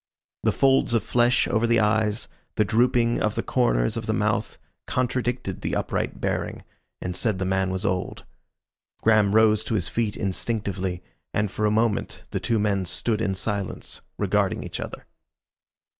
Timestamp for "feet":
9.89-10.17